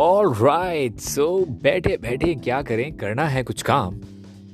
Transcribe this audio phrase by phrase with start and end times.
[0.00, 2.92] All right so बैठे बैठे क्या करें?
[2.96, 3.98] करना है कुछ काम।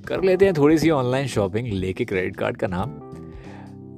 [0.08, 2.90] कर लेते हैं थोड़ी सी ऑनलाइन शॉपिंग लेके क्रेडिट कार्ड का नाम।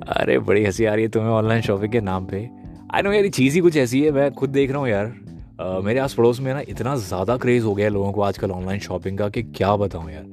[0.08, 2.48] अरे बड़ी हँसी आ रही है तुम्हें ऑनलाइन शॉपिंग के नाम पे।
[2.94, 5.14] आई नो यार ये चीज़ ही कुछ ऐसी है मैं खुद देख रहा हूँ यार।
[5.60, 8.50] आ, मेरे आस पड़ोस में ना इतना ज़्यादा क्रेज़ हो गया है लोगों को आजकल
[8.50, 10.26] ऑनलाइन शॉपिंग का कि क्या बताऊँ यार।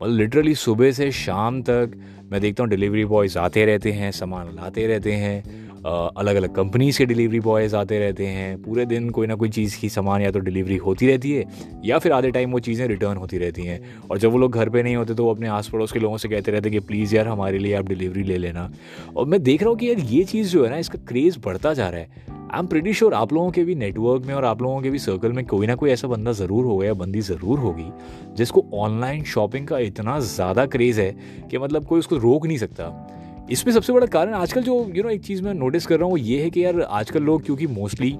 [0.00, 1.92] मतलब लिटरली सुबह से शाम तक
[2.32, 6.98] मैं देखता हूँ डिलीवरी बॉयज़ आते रहते हैं, सामान लाते रहते हैं अलग अलग कंपनीज़
[6.98, 10.30] के डिलीवरी बॉयज़ आते रहते हैं। पूरे दिन कोई ना कोई चीज़ की सामान या
[10.30, 11.44] तो डिलीवरी होती रहती है,
[11.84, 14.68] या फिर आधे टाइम वो चीज़ें रिटर्न होती रहती हैं। और जब वो लोग घर
[14.68, 17.16] पे नहीं होते तो वो अपने आस पड़ोस के लोगों से कहते रहते कि प्लीज़
[17.16, 18.70] यार, हमारे लिए आप डिलीवरी ले लेना।
[19.16, 21.74] और मैं देख रहा हूँ कि यार ये चीज़ जो है ना, इसका क्रेज़ बढ़ता
[21.74, 24.60] जा रहा है। आई एम प्रिटी श्योर आप लोगों के भी नेटवर्क में और आप
[24.62, 27.58] लोगों के भी सर्कल में कोई ना कोई ऐसा बंदा ज़रूर होगा या बंदी ज़रूर
[27.58, 27.86] होगी
[28.36, 31.10] जिसको ऑनलाइन शॉपिंग का इतना ज़्यादा क्रेज़ है
[31.50, 34.96] कि मतलब कोई उसको रोक नहीं सकता। इसमें सबसे बड़ा कारण आजकल जो यू you
[34.96, 37.22] नो know, एक चीज़ मैं नोटिस कर रहा हूँ वो ये है कि यार आजकल
[37.22, 38.12] लोग क्योंकि मोस्टली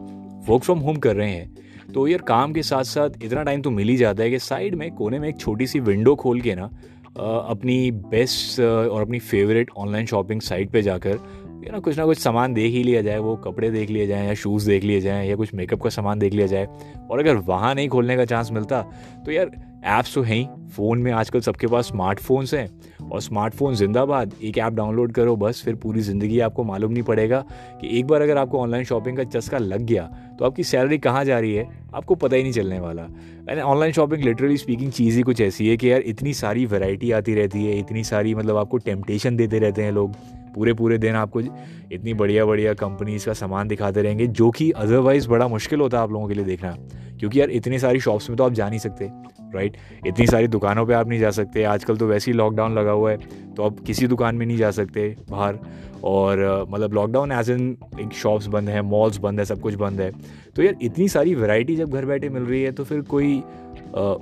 [0.49, 3.71] वर्क फ्रॉम होम कर रहे हैं तो यार काम के साथ साथ इतना टाइम तो
[3.71, 6.55] मिल ही जाता है कि साइड में कोने में एक छोटी सी विंडो खोल के
[6.55, 6.71] ना
[7.19, 11.19] अपनी बेस्ट और अपनी फेवरेट ऑनलाइन शॉपिंग साइट पे जाकर
[11.67, 14.27] यू ना कुछ ना कुछ सामान देख ही लिया जाए, वो कपड़े देख लिए जाएँ
[14.27, 16.67] या शूज़ देख लिए जाएँ या कुछ मेकअप का सामान देख लिया जाए।
[17.11, 18.83] और अगर वहाँ नहीं खोलने का चांस मिलता
[19.25, 19.51] तो यार
[19.85, 22.69] ऐप्स तो हैं ही। फ़ोन में आजकल सबके पास स्मार्टफोन्स हैं।
[23.11, 27.41] और स्मार्टफ़ोन जिंदाबाद, एक ऐप डाउनलोड करो बस, फिर पूरी ज़िंदगी आपको मालूम नहीं पड़ेगा
[27.81, 31.25] कि एक बार अगर आपको ऑनलाइन शॉपिंग का चस्का लग गया तो आपकी सैलरी कहाँ
[31.25, 33.03] जा रही है, आपको पता ही नहीं चलने वाला।
[33.51, 37.13] And online shopping literally speaking चीज़ ही कुछ ऐसी है कि यार इतनी सारी वैरायटी
[37.13, 40.15] आती रहती है, इतनी सारी मतलब आपको टेम्पटेशन देते रहते हैं लोग।
[40.57, 45.29] पूरे पूरे दिन आपको इतनी बढ़िया बढ़िया कंपनीज़ का सामान दिखाते रहेंगे जो कि अदरवाइज़
[45.29, 46.77] बड़ा मुश्किल होता है आप लोगों के लिए देखना।
[47.19, 49.11] क्योंकि यार इतनी सारी शॉप्स में तो आप जा नहीं सकते
[49.55, 52.91] राइट इतनी सारी दुकानों पे आप नहीं जा सकते। आजकल तो वैसे ही लॉकडाउन लगा
[52.91, 53.17] हुआ है
[53.57, 55.59] तो आप किसी दुकान में नहीं जा सकते बाहर।
[56.05, 60.01] और मतलब लॉकडाउन एज इन एक शॉप्स बंद है मॉल्स बंद है सब कुछ बंद
[60.01, 60.11] है।
[60.57, 64.15] तो यार इतनी सारी वैरायटी जब घर बैठे मिल रही है तो फिर कोई आ,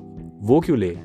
[0.42, 0.96] वो क्यों ले?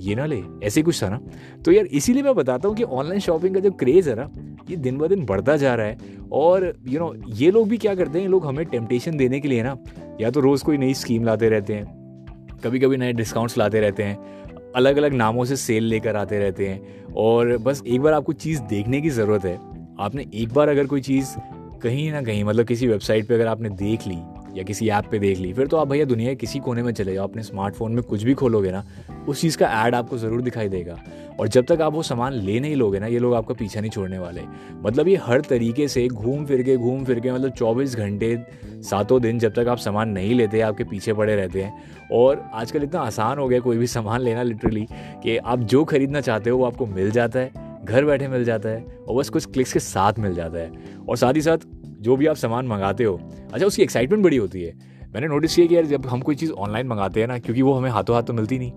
[0.00, 1.20] ये ना ले ऐसे कुछ था ना।
[1.64, 4.28] तो यार इसीलिए मैं बताता हूँ कि ऑनलाइन शॉपिंग का जो क्रेज़ है ना
[4.70, 5.98] ये दिन ब दिन बढ़ता जा रहा है।
[6.32, 9.16] और यू you नो know, ये लोग भी क्या करते हैं ये लोग हमें टेम्पटेशन
[9.16, 9.76] देने के लिए ना
[10.20, 14.02] या तो रोज़ कोई नई स्कीम लाते रहते हैं कभी कभी नए डिस्काउंट्स लाते रहते
[14.02, 18.32] हैं अलग अलग नामों से सेल लेकर आते रहते हैं। और बस एक बार आपको
[18.32, 19.54] चीज़ देखने की ज़रूरत है।
[20.00, 21.34] आपने एक बार अगर कोई चीज़
[21.82, 24.16] कहीं ना कहीं मतलब किसी वेबसाइट पे अगर आपने देख ली
[24.56, 26.92] या किसी ऐप पे देख ली। फिर तो आप भैया दुनिया के किसी कोने में
[26.92, 28.84] चले जाओ, अपने स्मार्टफ़ोन में कुछ भी खोलोगे ना,
[29.28, 30.98] उस चीज़ का ऐड आपको ज़रूर दिखाई देगा।
[31.40, 33.90] और जब तक आप वो सामान ले नहीं लोगे ना, ये लोग आपका पीछा नहीं
[33.90, 34.40] छोड़ने वाले।
[34.82, 38.36] मतलब ये हर तरीके से घूम फिर के, घूम फिर के मतलब चौबीस घंटे,
[38.82, 42.82] सातों दिन जब तक आप सामान नहीं लेते, आपके पीछे पड़े रहते हैं। और आजकल
[42.82, 44.86] इतना आसान हो गया कोई भी सामान लेना लिटरली
[45.22, 47.52] कि आप जो खरीदना चाहते हो वो आपको मिल जाता है,
[47.84, 50.72] घर बैठे मिल जाता है और बस कुछ क्लिक्स के साथ मिल जाता है।
[51.08, 51.58] और साथ ही साथ
[52.00, 53.18] जो भी आप सामान मंगाते हो
[53.52, 54.72] अच्छा उसकी एक्साइटमेंट बड़ी होती है।
[55.14, 57.72] मैंने नोटिस किया कि यार, जब हम कोई चीज़ ऑनलाइन मंगाते हैं ना, क्योंकि वो
[57.72, 58.72] हमें हाथों हाथ तो मिलती नहीं।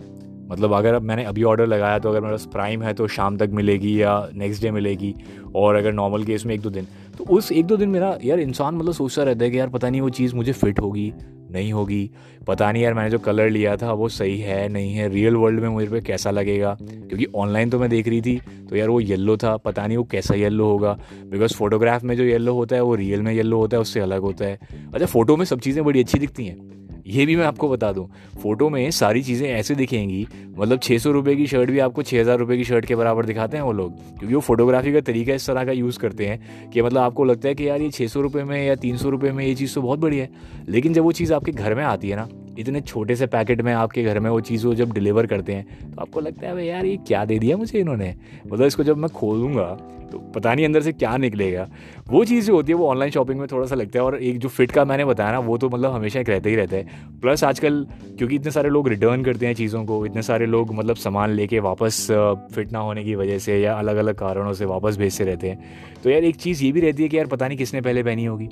[0.50, 3.50] मतलब अगर मैंने अभी ऑर्डर लगाया तो अगर मेरे पास प्राइम है तो शाम तक
[3.54, 5.14] मिलेगी या नेक्स्ट डे मिलेगी,
[5.56, 8.40] और अगर नॉर्मल केस में एक दो दिन तो उस एक दो दिन मेरा यार
[8.40, 11.12] इंसान मतलब सोचता रहता है कि यार, पता नहीं वो चीज़ मुझे फिट होगी
[11.54, 12.10] नहीं होगी।
[12.48, 15.60] पता नहीं यार, मैंने जो कलर लिया था, वो सही है, नहीं है रियल वर्ल्ड
[15.60, 16.78] में मुझे पे कैसा लगेगा?
[16.82, 20.04] क्योंकि ऑनलाइन तो मैं देख रही थी तो यार वो येल्लो था, पता नहीं वो
[20.04, 20.98] कैसा येल्लो होगा।
[21.32, 24.22] बिकॉज़ फोटोग्राफ में जो येल्लो होता है, वो रियल में येल्लो होता है, उससे अलग
[24.22, 24.60] होता है।
[24.94, 28.08] अच्छा फ़ोटो में सब चीज़ें बड़ी अच्छी दिखती हैं। ये भी मैं आपको बता दूँ,
[28.42, 32.20] फ़ोटो में सारी चीज़ें ऐसे दिखेंगी मतलब छः सौ रुपये की शर्ट भी आपको छः
[32.20, 35.34] हज़ार रुपये की शर्ट के बराबर दिखाते हैं वो लोग, क्योंकि वो फोटोग्राफी का तरीका
[35.34, 38.08] इस तरह का यूज़ करते हैं कि मतलब आपको लगता है कि यार ये छः
[38.08, 40.30] सौ रुपये में या तीन सौ रुपये में ये चीज़ तो बहुत बढ़िया है,
[40.70, 42.28] लेकिन जब वो चीज़ आपके घर में आती है ना
[42.60, 45.92] इतने छोटे से पैकेट में आपके घर में वो चीज़ वो जब डिलीवर करते हैं
[45.92, 48.16] तो आपको लगता है भाई यार, ये क्या दे दिया मुझे इन्होंने?
[48.48, 49.76] मतलब इसको जब मैं खोलूँगा
[50.12, 51.68] तो पता नहीं अंदर से क्या निकलेगा।
[52.08, 54.38] वो चीज़ जो होती है, वो ऑनलाइन शॉपिंग में थोड़ा सा लगता है और एक
[54.40, 57.20] जो फिट का मैंने बताया ना, वो तो मतलब हमेशा एक रहता ही रहता है।
[57.22, 57.86] प्लस आजकल,
[58.18, 61.60] क्योंकि इतने सारे लोग रिटर्न करते हैं चीज़ों को, इतने सारे लोग मतलब सामान लेके
[61.60, 62.08] वापस
[62.56, 66.02] फिट ना होने की वजह से या अलग अलग कारणों से वापस भेजते रहते हैं।
[66.04, 68.26] तो यार, एक चीज़ ये भी रहती है कि यार, पता नहीं किसने पहले पहनी
[68.26, 68.50] होगी,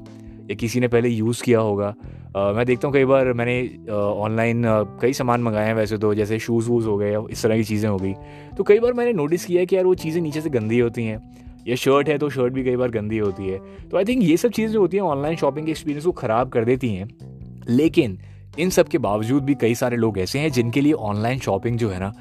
[0.49, 1.93] या किसी ने पहले यूज़ किया होगा।
[2.37, 3.55] आ, मैं देखता हूँ कई बार मैंने
[3.91, 7.43] ऑनलाइन uh, uh, कई सामान मंगाए हैं वैसे तो जैसे शूज़ वूज़ हो गए इस
[7.43, 8.13] तरह की चीज़ें हो गई।
[8.57, 11.03] तो कई बार मैंने नोटिस किया है कि यार वो चीज़ें नीचे से गंदी होती
[11.03, 11.19] हैं।
[11.67, 14.37] या शर्ट है तो शर्ट भी कई बार गंदी होती है। तो आई थिंक ये
[14.37, 17.09] सब चीज़ें जो होती हैं ऑनलाइन शॉपिंग के एक्सपीरियंस को ख़राब कर देती हैं।
[17.69, 18.17] लेकिन
[18.59, 21.89] इन सब के बावजूद भी कई सारे लोग ऐसे हैं जिनके लिए ऑनलाइन शॉपिंग जो
[21.89, 22.13] है ना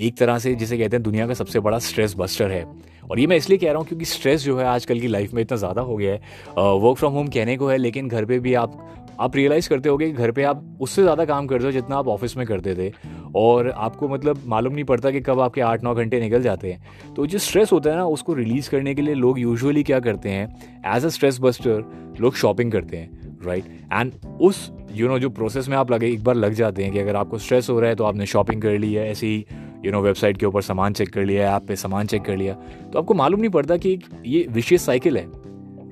[0.00, 2.64] एक तरह से जिसे कहते हैं दुनिया का सबसे बड़ा स्ट्रेस बस्टर है।
[3.10, 5.42] और ये मैं इसलिए कह रहा हूँ क्योंकि स्ट्रेस जो है आजकल की लाइफ में
[5.42, 6.18] इतना ज़्यादा हो गया है।
[6.56, 10.06] वर्क फ्रॉम होम कहने को है लेकिन घर पे भी आप आप रियलाइज़ करते होगे
[10.06, 12.92] कि घर पे आप उससे ज़्यादा काम करते हो जितना आप ऑफ़िस में करते थे।
[13.36, 17.14] और आपको मतलब मालूम नहीं पड़ता कि कब आपके आठ नौ घंटे निकल जाते हैं।
[17.14, 20.28] तो जो स्ट्रेस होता है ना उसको रिलीज़ करने के लिए लोग यूजुअली क्या करते
[20.28, 25.08] हैं एज अ स्ट्रेस बस्टर लोग शॉपिंग करते हैं राइट एंड उस यू you नो
[25.08, 27.68] know, जो प्रोसेस में आप लगे एक बार लग जाते हैं कि अगर आपको स्ट्रेस
[27.70, 29.44] हो रहा है तो आपने शॉपिंग कर ली है ऐसे ही
[29.84, 32.54] यू नो वेबसाइट के ऊपर सामान चेक कर लिया ऐप पे सामान चेक कर लिया।
[32.92, 35.26] तो आपको मालूम नहीं पड़ता कि ये विशेष साइकिल है।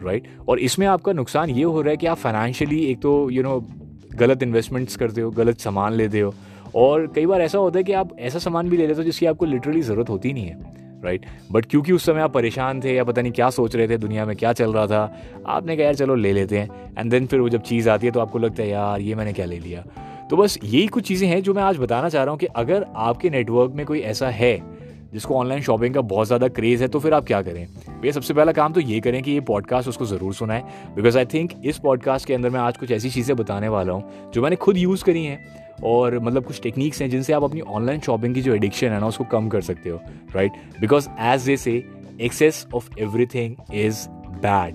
[0.04, 0.48] Right right?
[0.48, 3.50] और इसमें आपका नुकसान ये हो रहा है कि आप फाइनेंशियली एक तो यू you
[3.50, 6.34] नो know, गलत इन्वेस्टमेंट्स करते हो गलत सामान लेते हो
[6.74, 9.26] और कई बार ऐसा होता है कि आप ऐसा सामान भी ले लेते हो जिसकी
[9.26, 11.52] आपको लिटरली ज़रूरत होती नहीं है राइट right?
[11.52, 14.24] बट क्योंकि उस समय आप परेशान थे या पता नहीं क्या सोच रहे थे दुनिया
[14.26, 15.02] में क्या चल रहा था
[15.46, 18.12] आपने कहा यार चलो ले लेते हैं एंड देन फिर वो जब चीज़ आती है
[18.12, 19.84] तो आपको लगता है यार ये मैंने क्या ले लिया
[20.30, 22.86] तो बस यही कुछ चीज़ें हैं जो मैं आज बताना चाह रहा हूँ कि अगर
[22.96, 24.75] आपके नेटवर्क में कोई ऐसा है
[25.16, 27.66] जिसको ऑनलाइन शॉपिंग का बहुत ज़्यादा क्रेज़ है तो फिर आप क्या करें?
[28.00, 30.62] भैया, सबसे पहला काम तो ये करें कि ये पॉडकास्ट उसको ज़रूर सुनाएँ
[30.96, 34.30] बिकॉज़ आई थिंक इस पॉडकास्ट के अंदर मैं आज कुछ ऐसी चीज़ें बताने वाला हूँ,
[34.32, 35.38] जो मैंने खुद यूज़ करी हैं,
[35.84, 39.06] और मतलब कुछ टेक्निक्स हैं जिनसे आप अपनी ऑनलाइन शॉपिंग की जो एडिक्शन है ना,
[39.06, 40.00] उसको कम कर सकते हो
[40.34, 41.84] right because as they say
[42.20, 44.08] excess of everything is
[44.44, 44.74] bad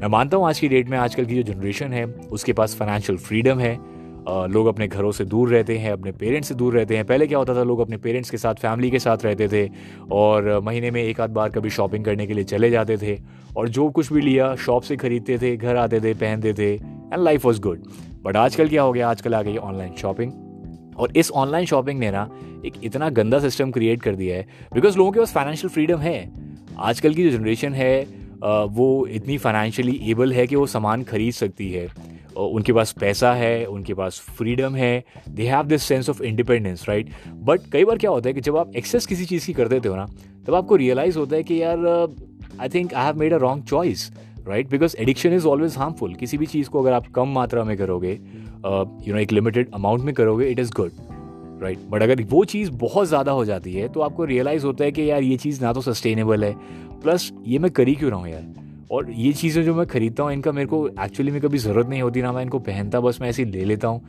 [0.00, 3.18] मैं मानता हूँ आज की डेट में आजकल की जो जनरेशन है, उसके पास फाइनेंशियल
[3.18, 7.04] फ्रीडम है लोग अपने घरों से दूर रहते हैं, अपने पेरेंट्स से दूर रहते हैं।
[7.06, 9.68] पहले क्या होता था, लोग अपने पेरेंट्स के साथ फैमिली के साथ रहते थे
[10.12, 13.16] और महीने में एक आध बार कभी शॉपिंग करने के लिए चले जाते थे
[13.56, 17.18] और जो कुछ भी लिया शॉप से खरीदते थे, घर आते थे, पहनते थे and
[17.18, 17.82] life was good
[18.22, 20.32] but आजकल क्या हो गया, आजकल आ गई ऑनलाइन शॉपिंग
[20.98, 22.28] और इस ऑनलाइन शॉपिंग ने ना
[22.66, 26.32] एक इतना गंदा सिस्टम क्रिएट कर दिया है बिकॉज़ लोगों के पास फाइनेंशियल फ्रीडम है।
[26.78, 31.70] आजकल की जो जनरेशन है वो इतनी फाइनेंशियली एबल है कि वो सामान खरीद सकती
[31.70, 31.86] है।
[32.38, 37.10] उनके पास पैसा है, उनके पास फ्रीडम है। They have this sense of independence right
[37.44, 39.88] but कई बार क्या होता है कि जब आप एक्सेस किसी चीज़ की कर देते
[39.88, 40.06] हो ना,
[40.46, 41.86] तब आपको रियलाइज़ होता है कि यार
[42.60, 44.10] I think I have made a wrong choice
[44.48, 47.76] right because addiction is always harmful किसी भी चीज़ को अगर आप कम मात्रा में
[47.76, 50.92] करोगे यू नो एक लिमिटेड अमाउंट में करोगे it is good
[51.62, 54.92] right but अगर वो चीज़ बहुत ज़्यादा हो जाती है तो आपको रियलाइज़ होता है
[54.92, 56.54] कि यार, ये चीज़ ना तो सस्टेनेबल है।
[57.02, 58.54] प्लस ये मैं करी क्यों रहा हूँ यार?
[58.90, 62.00] और ये चीज़ें जो मैं खरीदता हूँ, इनका मेरे को एक्चुअली में कभी ज़रूरत नहीं
[62.02, 64.00] होती ना मैं इनको पहनता, बस मैं ऐसे ले लेता हूँ।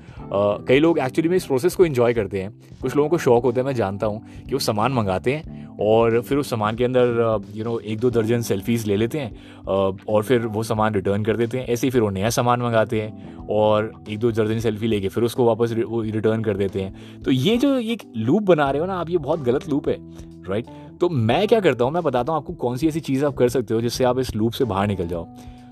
[0.67, 2.51] कई लोग एक्चुअली में इस प्रोसेस को इन्जॉय करते हैं।
[2.81, 6.19] कुछ लोगों को शौक होता है, मैं जानता हूँ कि वो सामान मंगाते हैं और
[6.21, 10.23] फिर उस सामान के अंदर यू नो एक दो दर्जन सेल्फीज़ ले लेते हैं और
[10.23, 13.47] फिर वो सामान रिटर्न कर देते हैं। ऐसे ही फिर वो नया सामान मंगाते हैं
[13.49, 17.57] और एक दो दर्जन सेल्फी लेके फिर उसको वापस रिटर्न कर देते हैं। तो ये
[17.57, 19.97] जो एक लूप बना रहे हो ना, आप ये बहुत गलत लूप है
[20.43, 20.65] राइट
[21.01, 21.91] तो मैं क्या करता हूँ?
[21.91, 24.35] मैं बताता हूँ आपको कौन सी ऐसी चीज़ आप कर सकते हो जिससे आप इस
[24.35, 25.23] लूप से बाहर निकल जाओ।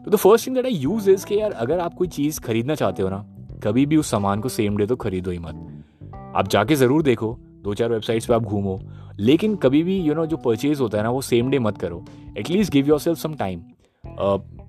[0.05, 2.75] तो the first thing that I use is कि यार, अगर आप कोई चीज़ खरीदना
[2.75, 3.17] चाहते हो ना,
[3.63, 7.37] कभी भी उस सामान को सेम डे तो खरीदो ही मत। आप जाके ज़रूर देखो
[7.63, 8.79] दो चार वेबसाइट्स पे आप घूमो,
[9.19, 12.03] लेकिन कभी भी यू नो जो परचेज होता है ना, वो सेम डे मत करो।
[12.37, 13.61] At least give yourself some time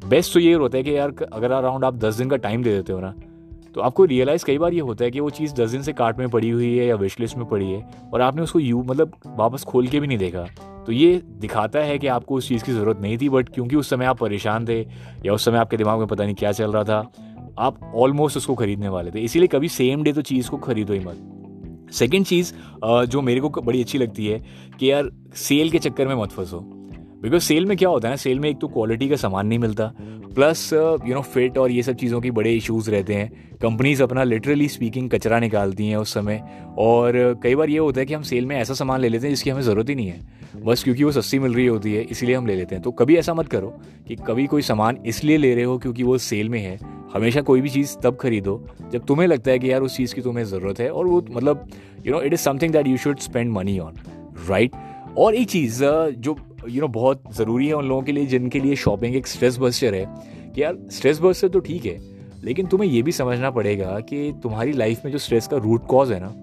[0.08, 2.70] best तो ये होता है कि यार, अगर अराउंड आप दस दिन का टाइम दे
[2.70, 3.14] देते हो ना
[3.74, 6.18] तो आपको रियलाइज़ कई बार ये होता है कि वो चीज़ दस दिन से कार्ट
[6.18, 7.82] में पड़ी हुई है या विश में पड़ी है
[8.12, 10.46] और आपने उसको यू मतलब वापस खोल के भी नहीं देखा।
[10.86, 13.90] तो ये दिखाता है कि आपको उस चीज़ की ज़रूरत नहीं थी बट क्योंकि उस
[13.90, 14.80] समय आप परेशान थे
[15.26, 16.98] या उस समय आपके दिमाग में पता नहीं क्या चल रहा था,
[17.58, 21.00] आप ऑलमोस्ट उसको खरीदने वाले थे। इसीलिए कभी सेम डे तो चीज़ को खरीदो ही
[21.00, 22.52] मत। सेकेंड चीज़
[22.84, 24.42] जो मेरे को बड़ी अच्छी लगती है
[24.78, 26.60] कि यार सेल के चक्कर में मत फंसो।
[27.22, 29.58] बिकॉज़ सेल में क्या होता है ना सेल में एक तो क्वालिटी का सामान नहीं
[29.58, 29.92] मिलता
[30.34, 34.24] प्लस यू नो फिट और ये सब चीज़ों की बड़े इश्यूज़ रहते हैं। कंपनीज़ अपना
[34.24, 36.42] लिटरली स्पीकिंग कचरा निकालती हैं उस समय।
[36.78, 39.34] और कई बार ये होता है कि हम सेल में ऐसा सामान ले लेते हैं
[39.34, 40.20] जिसकी हमें ज़रूरत ही नहीं है।
[40.64, 43.16] बस क्योंकि वो सस्ती मिल रही होती है, इसीलिए हम ले लेते हैं। तो कभी
[43.16, 43.68] ऐसा मत करो
[44.08, 46.78] कि कभी कोई सामान इसलिए ले रहे हो क्योंकि वो सेल में है।
[47.14, 48.62] हमेशा कोई भी चीज़ तब खरीदो
[48.92, 51.66] जब तुम्हें लगता है कि यार उस चीज़ की तुम्हें ज़रूरत है और वो मतलब
[52.06, 53.96] you know it is something that you should spend money on
[54.48, 54.72] right
[55.18, 55.84] और एक चीज़
[56.18, 59.16] जो यू you नो know, बहुत ज़रूरी है उन लोगों के लिए जिनके लिए शॉपिंग
[59.16, 60.04] एक स्ट्रेस बस्टर है
[60.54, 61.98] कि यार स्ट्रेस बस्टर तो ठीक है
[62.44, 66.12] लेकिन तुम्हें यह भी समझना पड़ेगा कि तुम्हारी लाइफ में जो स्ट्रेस का रूट कॉज
[66.12, 66.34] है ना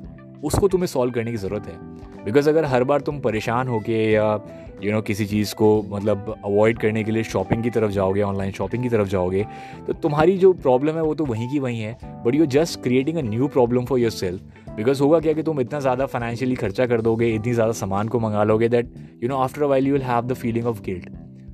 [0.43, 1.77] उसको तुम्हें सॉल्व करने की ज़रूरत है।
[2.25, 5.85] बिकॉज़ अगर हर बार तुम परेशान होके या यू you नो know, किसी चीज़ को
[5.89, 9.45] मतलब अवॉइड करने के लिए शॉपिंग की तरफ़ जाओगे ऑनलाइन शॉपिंग की तरफ़ जाओगे
[9.87, 13.17] तो तुम्हारी जो प्रॉब्लम है वो तो वहीं की वहीं है but you just creating
[13.17, 17.01] a new problem for yourself because होगा क्या कि तुम इतना ज़्यादा फाइनेंशियली खर्चा कर
[17.01, 18.93] दोगे, इतनी ज़्यादा सामान को मंगा लोगे that
[19.23, 21.09] you know after a while you will have the feeling of guilt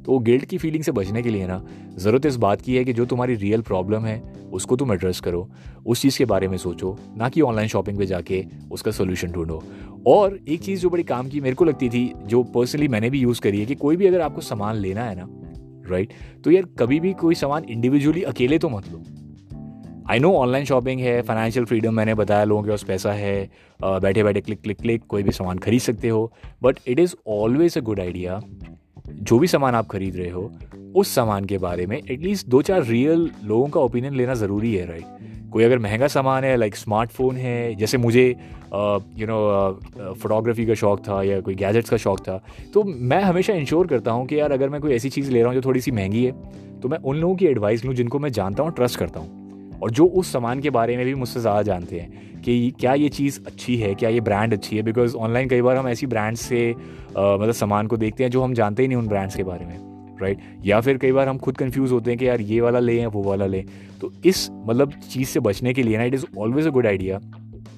[0.06, 1.62] तो वो गिल्ट की फीलिंग से बचने के लिए ना,
[1.96, 4.22] ज़रूरत इस बात की है कि जो तुम्हारी रियल प्रॉब्लम है,
[4.54, 5.48] उसको तुम एड्रेस करो।
[5.86, 9.62] उस चीज़ के बारे में सोचो, ना कि ऑनलाइन शॉपिंग पे जाके उसका सोल्यूशन ढूंढो।
[10.08, 13.20] और एक चीज़ जो बड़ी काम की मेरे को लगती थी, जो पर्सनली मैंने भी
[13.20, 15.28] यूज़ करी है कि कोई भी अगर आपको सामान लेना है ना
[15.90, 16.14] राइट
[16.44, 19.04] तो यार कभी भी कोई सामान इंडिविजुअली अकेले तो मत लो।
[20.10, 24.24] आई नो ऑनलाइन शॉपिंग है फाइनेंशियल फ्रीडम मैंने बताया, लोगों के पास पैसा है बैठे
[24.24, 26.32] बैठे क्लिक क्लिक क्लिक कोई भी सामान खरीद सकते हो।
[26.64, 28.40] But it is always a good idea
[29.10, 30.52] जो भी सामान आप खरीद रहे हो,
[30.96, 34.86] उस सामान के बारे में एटलीस्ट दो चार रियल लोगों का ओपिनियन लेना ज़रूरी है
[34.88, 40.74] राइट कोई अगर महँगा सामान है लाइक स्मार्टफ़ोन है, जैसे मुझे यू नो फोटोग्राफी का
[40.74, 42.42] शौक था या कोई गैजेट्स का शौक था
[42.74, 45.48] तो मैं हमेशा इंश्योर करता हूँ कि यार अगर मैं कोई ऐसी चीज़ ले रहा
[45.48, 48.32] हूँ जो थोड़ी सी महँगी है तो मैं उन लोगों की एडवाइस लूँ जिनको मैं
[48.32, 49.43] जानता हूँ ट्रस्ट करता हूँ।
[49.84, 53.08] और जो उस सामान के बारे में भी मुझसे ज़्यादा जानते हैं कि क्या ये
[53.10, 56.42] चीज़ अच्छी है क्या ये ब्रांड अच्छी है बिकॉज़ ऑनलाइन कई बार हम ऐसी ब्रांड्स
[56.42, 59.44] से आ, मतलब सामान को देखते हैं जो हम जानते ही नहीं उन ब्रांड्स के
[59.44, 59.78] बारे में
[60.22, 60.66] राइट right?
[60.66, 63.08] या फिर कई बार हम खुद कंफ्यूज होते हैं कि यार ये वाला लें या
[63.08, 63.64] वो वाला लें
[64.02, 67.20] तो इस मतलब चीज़ से बचने के लिए ना it is always a good idea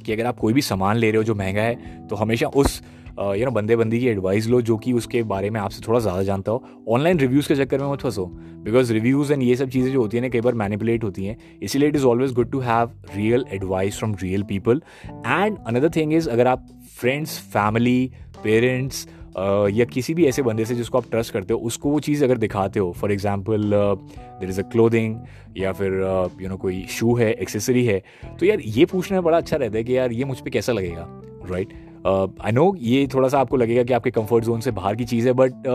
[0.06, 2.82] कि अगर आप कोई भी सामान ले रहे हो जो महँगा है तो हमेशा उस
[3.20, 6.24] यू नो बंदे बंदी की एडवाइस लो जो कि उसके बारे में आपसे थोड़ा ज़्यादा
[6.24, 8.26] जानता हो। ऑनलाइन रिव्यूज़ के चक्कर में मत फंसो।
[8.66, 11.38] बिकॉज़ रिव्यूज़ एंड ये सब चीज़ें जो होती हैं ना, कई बार मैनिपुलेट होती हैं।
[11.64, 16.14] इसीलिए it is always good to have real advice from real people and another thing
[16.14, 16.68] is अगर आप
[16.98, 18.12] फ्रेंड्स फैमिली
[18.44, 19.08] पेरेंट्स
[19.38, 22.38] या किसी भी ऐसे बंदे से जिसको आप ट्रस्ट करते हो, उसको वो चीज़ अगर
[22.38, 25.18] दिखाते हो for example there is a clothing
[25.58, 25.94] या फिर
[26.42, 28.02] यू नो कोई शू है एक्सेसरी है
[28.40, 31.08] तो यार ये पूछना बड़ा अच्छा रहता है कि यार ये मुझ पर कैसा लगेगा
[31.50, 31.74] राइट
[32.06, 35.28] आई नो ये थोड़ा सा आपको लगेगा कि आपके कंफर्ट जोन से बाहर की चीज़
[35.28, 35.68] है but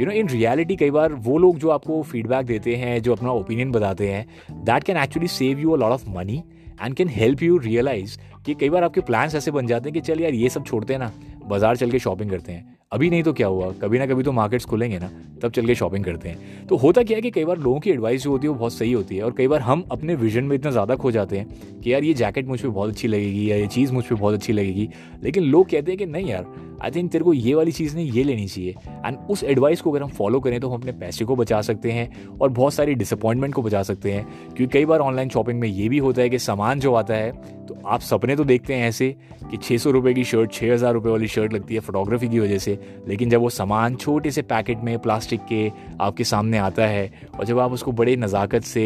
[0.00, 3.32] you know in reality कई बार वो लोग जो आपको फीडबैक देते हैं, जो अपना
[3.32, 6.42] ओपिनियन बताते हैं that can actually save you a lot of money
[6.82, 10.00] and can help you realise कि कई बार आपके प्लान्स ऐसे बन जाते हैं कि
[10.00, 11.12] चल यार ये सब छोड़ते हैं ना,
[11.44, 13.70] बाज़ार चल के शॉपिंग करते हैं। अभी नहीं तो क्या हुआ?
[13.72, 15.10] कभी ना कभी तो मार्केट्स खुलेंगे ना,
[15.42, 17.90] तब चल के शॉपिंग करते हैं। तो होता क्या है कि कई बार लोगों की
[17.90, 20.44] एडवाइस जो होती है वो बहुत सही होती है और कई बार हम अपने विजन
[20.44, 23.50] में इतना ज़्यादा खो जाते हैं कि यार ये जैकेट मुझ पर बहुत अच्छी लगेगी
[23.50, 24.88] या ये चीज़ मुझ पर बहुत अच्छी लगेगी।
[25.22, 26.46] लेकिन लोग कहते हैं कि नहीं यार
[26.82, 28.74] आई थिंक तेरे को ये वाली चीज़ नहीं, ये लेनी चाहिए।
[29.06, 31.92] एंड उस एडवाइस को अगर हम फॉलो करें तो हम अपने पैसे को बचा सकते
[31.92, 34.24] हैं और बहुत सारी डिसअपॉइंटमेंट को बचा सकते हैं।
[34.56, 37.32] क्योंकि कई बार ऑनलाइन शॉपिंग में ये भी होता है कि सामान जो आता है
[37.88, 39.08] आप सपने तो देखते हैं ऐसे
[39.50, 42.40] कि छः सौ रुपये की शर्ट छः हज़ार रुपये वाली शर्ट लगती है फोटोग्राफी की
[42.40, 42.78] वजह से,
[43.08, 47.44] लेकिन जब वो सामान छोटे से पैकेट में प्लास्टिक के आपके सामने आता है और
[47.44, 48.84] जब आप उसको बड़े नज़ाकत से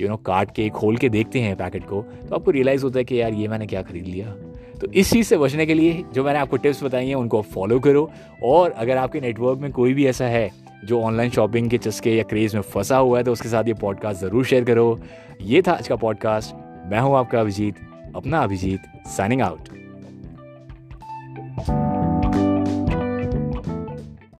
[0.00, 3.04] यू नो काट के, खोल के देखते हैं पैकेट को तो आपको रियलाइज़ होता है
[3.04, 4.34] कि यार ये मैंने क्या ख़रीद लिया।
[4.80, 7.44] तो इस चीज़ से बचने के लिए जो मैंने आपको टिप्स बताई हैं, उनको आप
[7.46, 8.10] फॉलो करो
[8.44, 10.50] और अगर आपके नेटवर्क में कोई भी ऐसा है
[10.84, 13.74] जो ऑनलाइन शॉपिंग के चस्के या क्रेज़ में फंसा हुआ है तो उसके साथ ये
[13.80, 14.98] पॉडकास्ट ज़रूर शेयर करो।
[15.42, 16.54] ये था आज का पॉडकास्ट
[16.92, 18.82] मैं हूँ आपका अभिजीत। अपना अभिजीत
[19.16, 19.68] साइनिंग आउट